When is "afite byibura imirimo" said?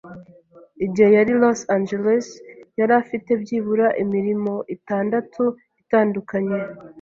3.01-4.53